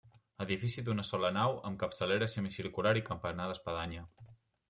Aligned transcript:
Edifici 0.43 0.83
d'una 0.85 1.03
sola 1.09 1.29
nau 1.35 1.51
amb 1.69 1.79
capçalera 1.83 2.29
semicircular 2.35 2.93
i 3.01 3.03
campanar 3.11 3.49
d'espadanya. 3.51 4.07